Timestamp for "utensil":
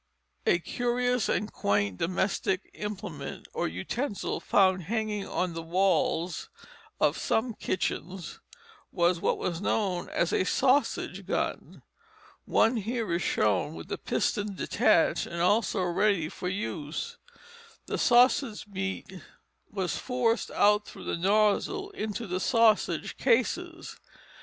3.67-4.39